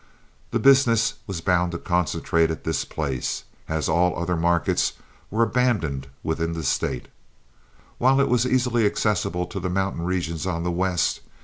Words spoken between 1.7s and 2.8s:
to concentrate at